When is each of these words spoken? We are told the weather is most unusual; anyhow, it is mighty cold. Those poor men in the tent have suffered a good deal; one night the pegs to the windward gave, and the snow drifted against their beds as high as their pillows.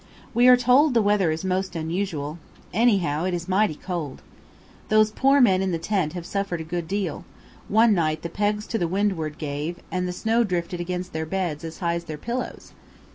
We 0.33 0.47
are 0.47 0.57
told 0.57 0.95
the 0.95 1.01
weather 1.03 1.29
is 1.29 1.45
most 1.45 1.75
unusual; 1.75 2.39
anyhow, 2.73 3.23
it 3.25 3.35
is 3.35 3.47
mighty 3.47 3.75
cold. 3.75 4.23
Those 4.89 5.11
poor 5.11 5.39
men 5.39 5.61
in 5.61 5.69
the 5.71 5.77
tent 5.77 6.13
have 6.13 6.25
suffered 6.25 6.59
a 6.59 6.63
good 6.63 6.87
deal; 6.87 7.23
one 7.67 7.93
night 7.93 8.23
the 8.23 8.27
pegs 8.29 8.65
to 8.73 8.79
the 8.79 8.87
windward 8.87 9.37
gave, 9.37 9.77
and 9.91 10.07
the 10.07 10.11
snow 10.11 10.43
drifted 10.43 10.79
against 10.81 11.13
their 11.13 11.27
beds 11.27 11.63
as 11.63 11.77
high 11.85 11.93
as 11.93 12.05
their 12.05 12.17
pillows. 12.17 12.71